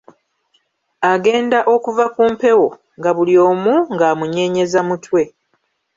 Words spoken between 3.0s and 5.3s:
buli omu ng’amunyeenyeza mutwe.